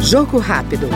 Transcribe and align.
Jogo 0.00 0.38
rápido. 0.38 0.88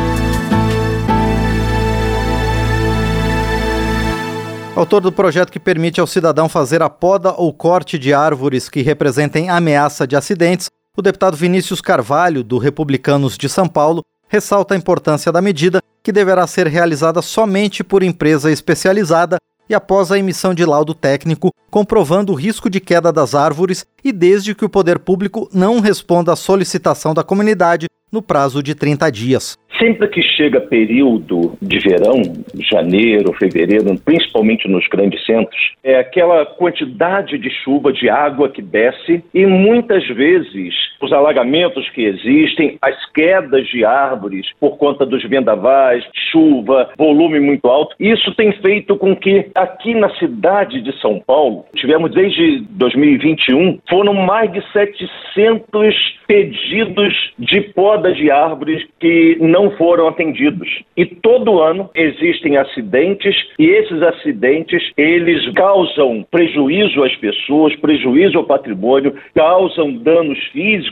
Autor 4.77 5.01
do 5.01 5.11
projeto 5.11 5.51
que 5.51 5.59
permite 5.59 6.01
ao 6.01 6.07
cidadão 6.07 6.49
fazer 6.49 6.83
a 6.83 6.89
poda 6.89 7.33
ou 7.33 7.53
corte 7.53 7.99
de 7.99 8.15
árvores 8.15 8.69
que 8.69 8.81
representem 8.81 9.51
ameaça 9.51 10.07
de 10.07 10.15
acidentes, 10.15 10.69
o 10.97 11.03
deputado 11.03 11.37
Vinícius 11.37 11.81
Carvalho, 11.81 12.45
do 12.45 12.59
Republicanos 12.59 13.37
de 13.37 13.49
São 13.49 13.67
Paulo, 13.67 14.05
ressalta 14.29 14.75
a 14.75 14.77
importância 14.77 15.33
da 15.33 15.43
medida, 15.43 15.81
que 16.03 16.13
deverá 16.13 16.47
ser 16.47 16.69
realizada 16.69 17.21
somente 17.23 17.83
por 17.83 18.03
empresa 18.03 18.53
especializada 18.53 19.39
e 19.69 19.75
após 19.75 20.11
a 20.11 20.19
emissão 20.19 20.55
de 20.55 20.65
laudo 20.65 20.95
técnico 20.95 21.53
comprovando 21.71 22.33
o 22.33 22.35
risco 22.35 22.71
de 22.71 22.81
queda 22.81 23.13
das 23.13 23.35
árvores 23.35 23.87
e 24.03 24.13
desde 24.13 24.55
que 24.55 24.65
o 24.65 24.71
poder 24.71 24.99
público 24.99 25.49
não 25.53 25.81
responda 25.81 26.33
à 26.33 26.37
solicitação 26.37 27.13
da 27.13 27.23
comunidade 27.23 27.87
no 28.11 28.23
prazo 28.23 28.63
de 28.63 28.75
30 28.75 29.11
dias. 29.11 29.57
Sempre 29.79 30.09
que 30.09 30.23
chega 30.23 30.61
período 30.61 31.57
de 31.61 31.79
verão, 31.79 32.23
janeiro, 32.71 33.33
fevereiro, 33.35 33.97
principalmente 34.05 34.67
nos 34.67 34.89
grandes 34.89 35.25
centros, 35.25 35.75
é 35.85 35.99
aquela 35.99 36.45
quantidade 36.47 37.39
de 37.39 37.51
chuva, 37.63 37.93
de 37.93 38.09
água 38.09 38.49
que 38.49 38.63
desce 38.63 39.23
e 39.33 39.47
muitas 39.47 40.07
vezes 40.09 40.75
os 41.01 41.13
alagamentos 41.13 41.89
que 41.91 42.05
existem, 42.05 42.79
as 42.83 42.97
quedas 43.13 43.67
de 43.69 43.85
árvores 43.85 44.47
por 44.61 44.77
conta 44.77 45.07
dos 45.07 45.23
vendavais, 45.25 46.05
chuva, 46.31 46.91
volume 46.97 47.41
muito 47.41 47.67
alto, 47.69 47.95
isso 47.99 48.35
tem 48.35 48.53
feito 48.53 48.97
com 48.97 49.15
que 49.15 49.51
aqui 49.55 49.95
na 49.95 50.11
cidade 50.17 50.81
de 50.81 50.93
São 51.01 51.21
Paulo, 51.21 51.65
tivemos 51.75 52.11
desde 52.13 52.61
2021, 52.71 53.79
foram 53.89 54.15
mais 54.15 54.53
de 54.53 54.63
700 54.73 56.19
pedidos 56.27 57.33
de 57.39 57.61
poda 57.73 58.13
de 58.13 58.31
árvores 58.31 58.87
que 59.01 59.39
não 59.41 59.71
foram 59.73 60.09
atendidos. 60.09 60.69
E 60.97 61.07
todo 61.07 61.61
ano 61.61 61.91
existem 61.95 62.57
acidentes 62.57 63.35
e 63.59 63.67
esses 63.67 64.03
acidentes 64.03 64.83
eles 64.97 65.51
causam 65.55 66.27
prejuízo 66.31 67.03
às 67.03 67.15
pessoas, 67.17 67.75
prejuízo 67.77 68.39
ao 68.39 68.45
patrimônio, 68.45 69.15
causam 69.35 69.93
danos 69.95 70.39
físicos, 70.53 70.88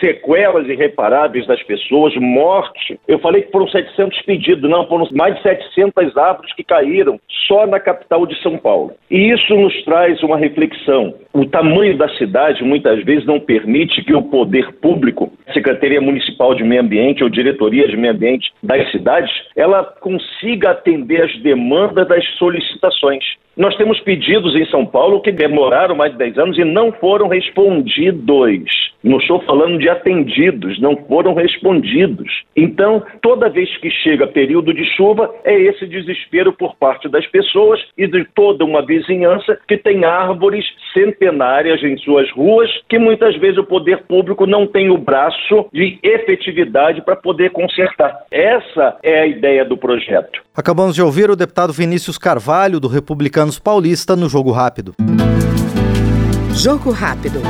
sequelas 0.00 0.68
irreparáveis 0.68 1.46
das 1.46 1.62
pessoas, 1.62 2.14
morte. 2.16 2.98
Eu 3.06 3.18
falei 3.18 3.42
que 3.42 3.52
foram 3.52 3.68
700 3.68 4.22
pedidos, 4.22 4.70
não, 4.70 4.86
foram 4.86 5.08
mais 5.12 5.36
de 5.36 5.42
700 5.42 6.16
árvores 6.16 6.54
que 6.54 6.64
caíram 6.64 7.18
só 7.46 7.66
na 7.66 7.80
capital 7.80 8.26
de 8.26 8.40
São 8.42 8.58
Paulo. 8.58 8.92
E 9.10 9.30
isso 9.32 9.54
nos 9.54 9.74
traz 9.84 10.22
uma 10.22 10.36
reflexão. 10.36 11.14
O 11.32 11.46
tamanho 11.46 11.96
da 11.96 12.08
cidade 12.16 12.62
muitas 12.62 13.02
vezes 13.04 13.26
não 13.26 13.40
permite 13.40 14.02
que 14.04 14.14
o 14.14 14.22
poder 14.22 14.72
público, 14.80 15.32
Secretaria 15.52 16.00
Municipal 16.00 16.54
de 16.54 16.64
Meio 16.64 16.82
Ambiente 16.82 17.22
ou 17.22 17.30
Diretoria 17.30 17.88
de 17.88 17.96
Meio 17.96 18.12
Ambiente 18.14 18.52
das 18.62 18.90
cidades, 18.90 19.30
ela 19.56 19.84
consiga 20.00 20.70
atender 20.70 21.22
as 21.22 21.36
demandas 21.40 22.06
das 22.06 22.24
solicitações. 22.36 23.24
Nós 23.56 23.76
temos 23.76 23.98
pedidos 24.00 24.54
em 24.54 24.64
São 24.66 24.86
Paulo 24.86 25.20
que 25.20 25.32
demoraram 25.32 25.96
mais 25.96 26.12
de 26.12 26.18
10 26.18 26.38
anos 26.38 26.58
e 26.58 26.64
não 26.64 26.92
foram 26.92 27.26
respondidos. 27.26 28.87
Não 29.02 29.18
estou 29.18 29.40
falando 29.42 29.78
de 29.78 29.88
atendidos, 29.88 30.80
não 30.80 30.96
foram 31.08 31.34
respondidos. 31.34 32.30
Então, 32.56 33.02
toda 33.22 33.48
vez 33.48 33.74
que 33.78 33.90
chega 33.90 34.26
período 34.26 34.74
de 34.74 34.84
chuva, 34.96 35.32
é 35.44 35.54
esse 35.54 35.86
desespero 35.86 36.52
por 36.52 36.76
parte 36.76 37.08
das 37.08 37.26
pessoas 37.26 37.80
e 37.96 38.06
de 38.06 38.24
toda 38.34 38.64
uma 38.64 38.84
vizinhança 38.84 39.58
que 39.68 39.76
tem 39.76 40.04
árvores 40.04 40.64
centenárias 40.92 41.82
em 41.82 41.96
suas 41.98 42.30
ruas 42.32 42.68
que 42.88 42.98
muitas 42.98 43.36
vezes 43.36 43.58
o 43.58 43.64
poder 43.64 44.02
público 44.04 44.46
não 44.46 44.66
tem 44.66 44.90
o 44.90 44.98
braço 44.98 45.66
de 45.72 45.98
efetividade 46.02 47.02
para 47.02 47.16
poder 47.16 47.50
consertar. 47.50 48.24
Essa 48.30 48.96
é 49.02 49.20
a 49.20 49.26
ideia 49.26 49.64
do 49.64 49.76
projeto. 49.76 50.42
Acabamos 50.56 50.94
de 50.94 51.02
ouvir 51.02 51.30
o 51.30 51.36
deputado 51.36 51.72
Vinícius 51.72 52.18
Carvalho, 52.18 52.80
do 52.80 52.88
Republicano 52.88 53.52
Paulista 53.62 54.16
no 54.16 54.28
Jogo 54.28 54.50
Rápido. 54.50 54.94
Jogo 56.52 56.90
Rápido. 56.90 57.40